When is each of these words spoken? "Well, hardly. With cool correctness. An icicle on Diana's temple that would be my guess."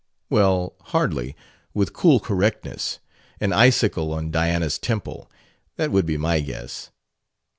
"Well, 0.31 0.73
hardly. 0.85 1.35
With 1.75 1.93
cool 1.93 2.19
correctness. 2.19 2.97
An 3.39 3.53
icicle 3.53 4.11
on 4.13 4.31
Diana's 4.31 4.79
temple 4.79 5.29
that 5.75 5.91
would 5.91 6.07
be 6.07 6.17
my 6.17 6.39
guess." 6.39 6.89